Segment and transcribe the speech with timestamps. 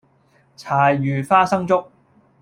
[0.57, 1.91] 柴魚花生粥